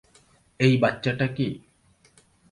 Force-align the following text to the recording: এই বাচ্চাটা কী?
এই 0.59 0.73
বাচ্চাটা 0.77 1.27
কী? 1.27 1.47